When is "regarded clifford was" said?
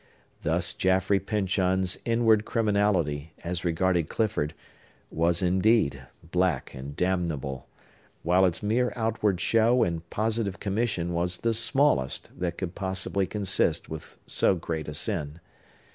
3.63-5.43